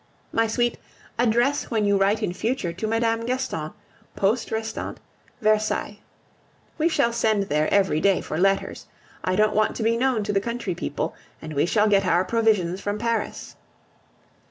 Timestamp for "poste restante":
4.15-4.99